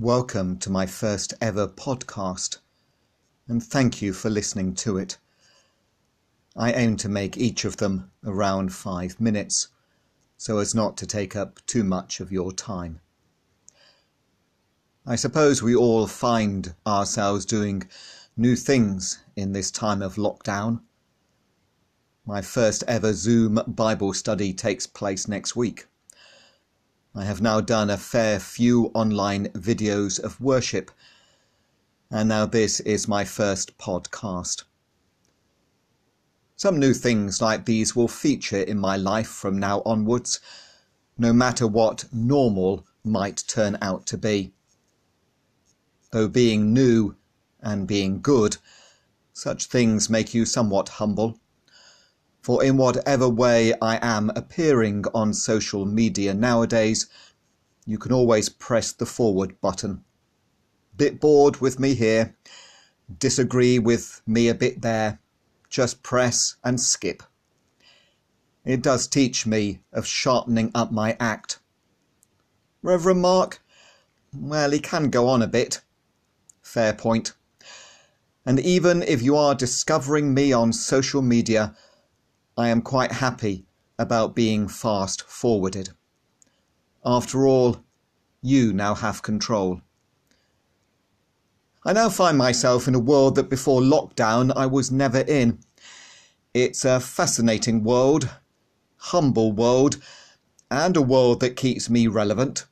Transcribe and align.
Welcome 0.00 0.56
to 0.60 0.70
my 0.70 0.86
first 0.86 1.34
ever 1.42 1.68
podcast, 1.68 2.56
and 3.46 3.62
thank 3.62 4.00
you 4.00 4.14
for 4.14 4.30
listening 4.30 4.74
to 4.76 4.96
it. 4.96 5.18
I 6.56 6.72
aim 6.72 6.96
to 6.96 7.08
make 7.10 7.36
each 7.36 7.66
of 7.66 7.76
them 7.76 8.10
around 8.24 8.72
five 8.72 9.20
minutes, 9.20 9.68
so 10.38 10.56
as 10.56 10.74
not 10.74 10.96
to 10.96 11.06
take 11.06 11.36
up 11.36 11.60
too 11.66 11.84
much 11.84 12.18
of 12.18 12.32
your 12.32 12.50
time. 12.50 13.00
I 15.04 15.16
suppose 15.16 15.62
we 15.62 15.76
all 15.76 16.06
find 16.06 16.74
ourselves 16.86 17.44
doing 17.44 17.86
new 18.38 18.56
things 18.56 19.18
in 19.36 19.52
this 19.52 19.70
time 19.70 20.00
of 20.00 20.14
lockdown. 20.14 20.80
My 22.24 22.40
first 22.40 22.84
ever 22.88 23.12
Zoom 23.12 23.60
Bible 23.66 24.14
study 24.14 24.54
takes 24.54 24.86
place 24.86 25.28
next 25.28 25.54
week. 25.54 25.84
I 27.12 27.24
have 27.24 27.40
now 27.42 27.60
done 27.60 27.90
a 27.90 27.96
fair 27.96 28.38
few 28.38 28.92
online 28.94 29.48
videos 29.48 30.20
of 30.20 30.40
worship, 30.40 30.92
and 32.08 32.28
now 32.28 32.46
this 32.46 32.78
is 32.78 33.08
my 33.08 33.24
first 33.24 33.76
podcast. 33.78 34.62
Some 36.54 36.78
new 36.78 36.94
things 36.94 37.42
like 37.42 37.64
these 37.64 37.96
will 37.96 38.06
feature 38.06 38.62
in 38.62 38.78
my 38.78 38.96
life 38.96 39.26
from 39.26 39.58
now 39.58 39.82
onwards, 39.84 40.38
no 41.18 41.32
matter 41.32 41.66
what 41.66 42.04
normal 42.12 42.86
might 43.02 43.42
turn 43.48 43.76
out 43.82 44.06
to 44.06 44.16
be. 44.16 44.52
Though 46.12 46.28
being 46.28 46.72
new 46.72 47.16
and 47.60 47.88
being 47.88 48.20
good, 48.20 48.58
such 49.32 49.66
things 49.66 50.08
make 50.08 50.32
you 50.32 50.44
somewhat 50.44 50.90
humble 50.90 51.40
for 52.40 52.64
in 52.64 52.76
whatever 52.76 53.28
way 53.28 53.74
I 53.80 53.98
am 54.00 54.30
appearing 54.34 55.04
on 55.14 55.34
social 55.34 55.84
media 55.84 56.32
nowadays, 56.34 57.06
you 57.86 57.98
can 57.98 58.12
always 58.12 58.48
press 58.48 58.92
the 58.92 59.06
forward 59.06 59.60
button. 59.60 60.04
Bit 60.96 61.20
bored 61.20 61.60
with 61.60 61.78
me 61.78 61.94
here, 61.94 62.36
disagree 63.18 63.78
with 63.78 64.22
me 64.26 64.48
a 64.48 64.54
bit 64.54 64.82
there, 64.82 65.18
just 65.68 66.02
press 66.02 66.56
and 66.64 66.80
skip. 66.80 67.22
It 68.64 68.82
does 68.82 69.06
teach 69.06 69.46
me 69.46 69.80
of 69.92 70.06
sharpening 70.06 70.70
up 70.74 70.92
my 70.92 71.16
act. 71.18 71.60
Reverend 72.82 73.22
Mark? 73.22 73.62
Well, 74.34 74.70
he 74.70 74.78
can 74.78 75.10
go 75.10 75.28
on 75.28 75.42
a 75.42 75.46
bit. 75.46 75.80
Fair 76.62 76.92
point. 76.92 77.32
And 78.46 78.60
even 78.60 79.02
if 79.02 79.22
you 79.22 79.36
are 79.36 79.54
discovering 79.54 80.32
me 80.32 80.52
on 80.52 80.72
social 80.72 81.22
media, 81.22 81.74
I 82.60 82.68
am 82.68 82.82
quite 82.82 83.12
happy 83.12 83.64
about 83.98 84.34
being 84.34 84.68
fast 84.68 85.22
forwarded. 85.22 85.92
After 87.02 87.46
all, 87.46 87.82
you 88.42 88.74
now 88.74 88.94
have 88.94 89.22
control. 89.22 89.80
I 91.86 91.94
now 91.94 92.10
find 92.10 92.36
myself 92.36 92.86
in 92.86 92.94
a 92.94 92.98
world 92.98 93.36
that 93.36 93.48
before 93.48 93.80
lockdown 93.80 94.52
I 94.54 94.66
was 94.66 94.90
never 94.90 95.20
in. 95.20 95.60
It's 96.52 96.84
a 96.84 97.00
fascinating 97.00 97.82
world, 97.82 98.28
humble 98.98 99.52
world, 99.52 99.96
and 100.70 100.98
a 100.98 101.02
world 101.02 101.40
that 101.40 101.56
keeps 101.56 101.88
me 101.88 102.08
relevant. 102.08 102.66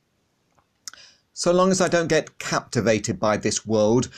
So 1.33 1.51
long 1.51 1.71
as 1.71 1.81
I 1.81 1.89
don't 1.89 2.09
get 2.09 2.39
captivated 2.39 3.19
by 3.19 3.39
this 3.39 3.65
world 3.65 4.11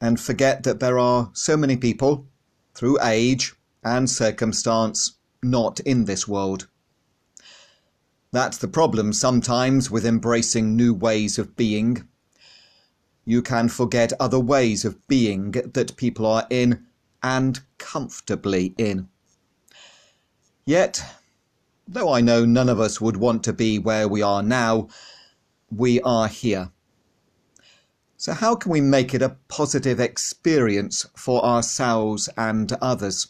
and 0.00 0.20
forget 0.20 0.62
that 0.62 0.78
there 0.78 0.96
are 0.96 1.30
so 1.32 1.56
many 1.56 1.76
people, 1.76 2.28
through 2.72 3.02
age, 3.02 3.56
and 3.84 4.08
circumstance 4.08 5.14
not 5.42 5.80
in 5.80 6.04
this 6.04 6.26
world. 6.26 6.66
That's 8.30 8.58
the 8.58 8.68
problem 8.68 9.12
sometimes 9.12 9.90
with 9.90 10.04
embracing 10.04 10.76
new 10.76 10.92
ways 10.92 11.38
of 11.38 11.56
being. 11.56 12.06
You 13.24 13.42
can 13.42 13.68
forget 13.68 14.12
other 14.20 14.40
ways 14.40 14.84
of 14.84 15.06
being 15.06 15.52
that 15.52 15.96
people 15.96 16.26
are 16.26 16.46
in 16.50 16.86
and 17.22 17.60
comfortably 17.78 18.74
in. 18.76 19.08
Yet, 20.66 21.02
though 21.86 22.12
I 22.12 22.20
know 22.20 22.44
none 22.44 22.68
of 22.68 22.80
us 22.80 23.00
would 23.00 23.16
want 23.16 23.42
to 23.44 23.52
be 23.52 23.78
where 23.78 24.06
we 24.06 24.20
are 24.20 24.42
now, 24.42 24.88
we 25.70 26.00
are 26.02 26.28
here. 26.28 26.70
So, 28.18 28.32
how 28.32 28.56
can 28.56 28.72
we 28.72 28.80
make 28.80 29.14
it 29.14 29.22
a 29.22 29.36
positive 29.48 30.00
experience 30.00 31.06
for 31.16 31.44
ourselves 31.44 32.28
and 32.36 32.72
others? 32.82 33.28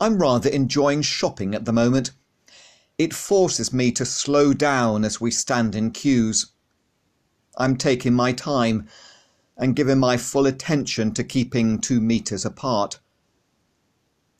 I'm 0.00 0.18
rather 0.18 0.48
enjoying 0.48 1.02
shopping 1.02 1.54
at 1.54 1.64
the 1.64 1.72
moment. 1.72 2.12
It 2.98 3.12
forces 3.12 3.72
me 3.72 3.90
to 3.92 4.04
slow 4.04 4.52
down 4.52 5.04
as 5.04 5.20
we 5.20 5.32
stand 5.32 5.74
in 5.74 5.90
queues. 5.90 6.52
I'm 7.56 7.76
taking 7.76 8.14
my 8.14 8.32
time 8.32 8.86
and 9.56 9.74
giving 9.74 9.98
my 9.98 10.16
full 10.16 10.46
attention 10.46 11.12
to 11.14 11.24
keeping 11.24 11.80
two 11.80 12.00
metres 12.00 12.44
apart. 12.44 13.00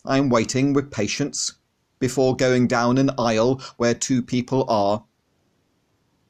I'm 0.05 0.29
waiting 0.29 0.73
with 0.73 0.93
patience 0.93 1.55
before 1.99 2.37
going 2.37 2.69
down 2.69 2.97
an 2.97 3.11
aisle 3.19 3.61
where 3.77 3.95
two 3.95 4.23
people 4.23 4.65
are. 4.69 5.05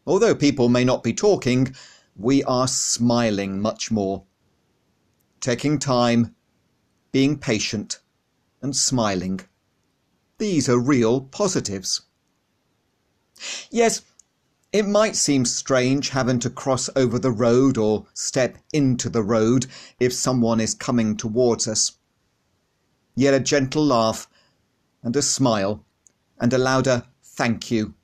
Although 0.06 0.34
people 0.34 0.71
may 0.71 0.84
not 0.84 1.03
be 1.03 1.12
talking, 1.12 1.75
we 2.17 2.43
are 2.44 2.67
smiling 2.67 3.61
much 3.61 3.91
more. 3.91 4.25
Taking 5.41 5.78
time, 5.78 6.34
being 7.12 7.38
patient, 7.38 8.00
and 8.62 8.74
smiling. 8.74 9.41
These 10.38 10.69
are 10.69 10.78
real 10.78 11.20
positives. 11.20 12.02
Yes, 13.70 14.02
it 14.72 14.86
might 14.86 15.16
seem 15.16 15.44
strange 15.44 16.10
having 16.10 16.38
to 16.41 16.50
cross 16.50 16.91
over 16.94 17.19
the 17.19 17.30
road 17.30 17.78
or 17.78 18.06
step 18.12 18.58
into 18.72 19.08
the 19.08 19.22
road 19.22 19.66
if 19.98 20.12
someone 20.12 20.60
is 20.60 20.74
coming 20.74 21.16
towards 21.16 21.66
us. 21.66 21.92
Yet 23.14 23.34
a 23.34 23.41
gentle 23.41 23.84
laugh 23.84 24.28
and 25.02 25.16
a 25.16 25.22
smile 25.22 25.84
and 26.38 26.52
a 26.52 26.58
louder 26.58 27.04
thank 27.22 27.70
you 27.70 27.94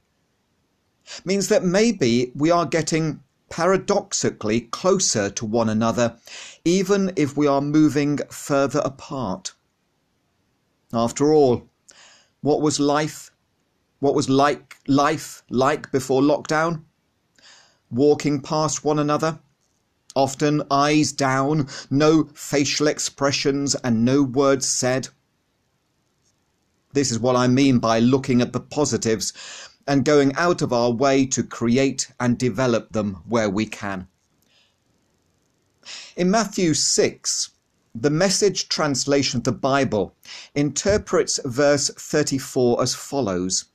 means 1.25 1.48
that 1.48 1.65
maybe 1.65 2.32
we 2.34 2.50
are 2.50 2.66
getting 2.66 3.21
paradoxically 3.50 4.62
closer 4.62 5.31
to 5.31 5.44
one 5.44 5.69
another, 5.69 6.16
even 6.65 7.12
if 7.15 7.36
we 7.36 7.47
are 7.47 7.60
moving 7.60 8.19
further 8.31 8.81
apart. 8.84 9.53
After 10.94 11.32
all, 11.32 11.69
what 12.41 12.60
was 12.60 12.78
life? 12.78 13.32
What 13.99 14.15
was 14.15 14.28
like 14.28 14.77
life 14.87 15.43
like 15.50 15.91
before 15.91 16.22
lockdown? 16.22 16.84
Walking 17.91 18.41
past 18.41 18.84
one 18.84 19.00
another, 19.00 19.41
often 20.15 20.62
eyes 20.71 21.10
down, 21.10 21.69
no 21.91 22.25
facial 22.34 22.87
expressions 22.87 23.75
and 23.75 24.04
no 24.04 24.22
words 24.22 24.69
said. 24.69 25.09
This 26.93 27.10
is 27.10 27.19
what 27.19 27.34
I 27.34 27.49
mean 27.49 27.81
by 27.81 27.99
looking 27.99 28.41
at 28.41 28.53
the 28.53 28.60
positives 28.60 29.33
and 29.88 30.04
going 30.04 30.33
out 30.37 30.62
of 30.62 30.72
our 30.72 30.93
way 30.93 31.27
to 31.27 31.43
create 31.43 32.12
and 32.21 32.38
develop 32.38 32.93
them 32.93 33.22
where 33.27 33.50
we 33.50 33.66
can. 33.66 34.06
In 36.16 36.31
Matthew 36.31 36.72
6, 36.72 37.50
the 37.97 38.10
message 38.10 38.69
translation 38.69 39.38
of 39.38 39.44
the 39.44 39.53
Bible 39.53 40.16
interprets 40.56 41.38
verse 41.44 41.91
34 41.91 42.82
as 42.82 42.93
follows 42.93 43.66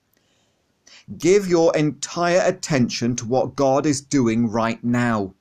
Give 1.17 1.47
your 1.47 1.75
entire 1.75 2.41
attention 2.43 3.15
to 3.15 3.25
what 3.25 3.55
God 3.55 3.85
is 3.85 4.01
doing 4.01 4.49
right 4.49 4.83
now, 4.83 5.33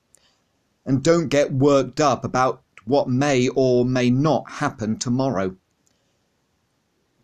and 0.86 1.02
don't 1.02 1.26
get 1.28 1.52
worked 1.52 2.00
up 2.00 2.24
about 2.24 2.62
what 2.84 3.08
may 3.08 3.48
or 3.48 3.84
may 3.84 4.10
not 4.10 4.48
happen 4.48 4.96
tomorrow. 4.96 5.56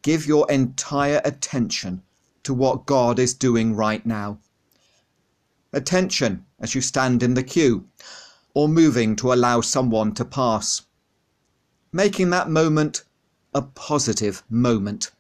Give 0.03 0.27
your 0.27 0.51
entire 0.51 1.23
attention 1.25 2.03
to 2.43 2.53
what 2.53 2.85
God 2.85 3.19
is 3.21 3.33
doing 3.33 3.75
right 3.75 4.05
now. 4.05 4.41
Attention 5.73 6.45
as 6.59 6.75
you 6.75 6.81
stand 6.81 7.23
in 7.23 7.35
the 7.35 7.45
queue 7.45 7.89
or 8.55 8.69
moving 8.69 9.15
to 9.17 9.33
allow 9.33 9.61
someone 9.61 10.13
to 10.15 10.25
pass 10.25 10.83
making 11.95 12.31
that 12.31 12.51
moment 12.51 13.05
a 13.55 13.63
positive 13.63 14.43
moment. 14.51 15.13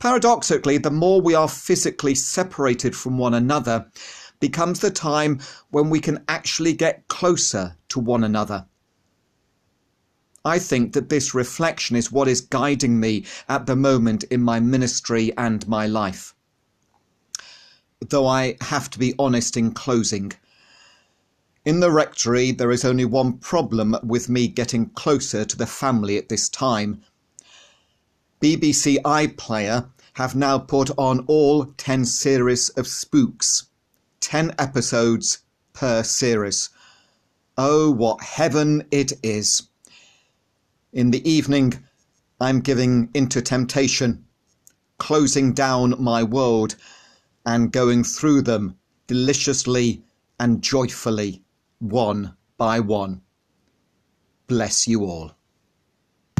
Paradoxically, 0.00 0.78
the 0.78 0.90
more 0.90 1.20
we 1.20 1.32
are 1.32 1.48
physically 1.48 2.12
separated 2.12 2.96
from 2.96 3.16
one 3.16 3.32
another 3.32 3.86
becomes 4.40 4.80
the 4.80 4.90
time 4.90 5.38
when 5.70 5.90
we 5.90 6.00
can 6.00 6.24
actually 6.26 6.72
get 6.72 7.06
closer 7.06 7.76
to 7.88 8.00
one 8.00 8.24
another. 8.24 8.66
I 10.44 10.58
think 10.58 10.92
that 10.94 11.08
this 11.08 11.34
reflection 11.34 11.94
is 11.94 12.10
what 12.10 12.26
is 12.26 12.40
guiding 12.40 12.98
me 12.98 13.26
at 13.48 13.66
the 13.66 13.76
moment 13.76 14.24
in 14.24 14.42
my 14.42 14.58
ministry 14.58 15.32
and 15.38 15.66
my 15.68 15.86
life. 15.86 16.34
Though 18.00 18.26
I 18.26 18.56
have 18.60 18.90
to 18.90 18.98
be 18.98 19.14
honest 19.20 19.56
in 19.56 19.70
closing, 19.70 20.32
in 21.66 21.80
the 21.80 21.90
rectory, 21.90 22.52
there 22.52 22.70
is 22.70 22.84
only 22.84 23.04
one 23.04 23.36
problem 23.38 23.96
with 24.04 24.28
me 24.28 24.46
getting 24.46 24.88
closer 24.90 25.44
to 25.44 25.56
the 25.56 25.66
family 25.66 26.16
at 26.16 26.28
this 26.28 26.48
time. 26.48 27.02
BBC 28.40 28.98
iPlayer 29.02 29.90
have 30.12 30.36
now 30.36 30.60
put 30.60 30.90
on 30.96 31.24
all 31.26 31.64
10 31.64 32.04
series 32.04 32.68
of 32.70 32.86
Spooks, 32.86 33.66
10 34.20 34.54
episodes 34.60 35.38
per 35.72 36.04
series. 36.04 36.70
Oh, 37.58 37.90
what 37.90 38.22
heaven 38.22 38.86
it 38.92 39.14
is! 39.24 39.64
In 40.92 41.10
the 41.10 41.28
evening, 41.28 41.82
I'm 42.40 42.60
giving 42.60 43.10
into 43.12 43.42
temptation, 43.42 44.24
closing 44.98 45.52
down 45.52 45.96
my 45.98 46.22
world 46.22 46.76
and 47.44 47.72
going 47.72 48.04
through 48.04 48.42
them 48.42 48.76
deliciously 49.08 50.04
and 50.38 50.62
joyfully, 50.62 51.42
one 51.78 52.36
by 52.56 52.80
one. 52.80 53.22
Bless 54.46 54.86
you 54.88 55.04
all. 55.04 55.32